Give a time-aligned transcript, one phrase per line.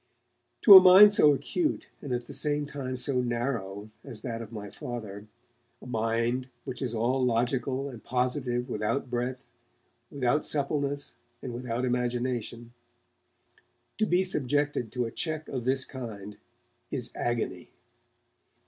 [0.63, 4.51] To a mind so acute and at the same time so narrow as that of
[4.51, 5.27] my Father
[5.79, 9.45] a mind which is all logical and positive without breadth,
[10.09, 12.73] without suppleness and without imagination
[13.99, 16.37] to be subjected to a check of this kind
[16.89, 17.69] is agony.